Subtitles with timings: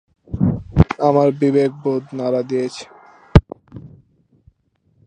[0.99, 2.85] আমার বিবেক বোধ নাড়া দিচ্ছে।